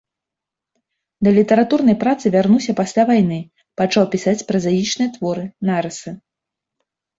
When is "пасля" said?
2.81-3.03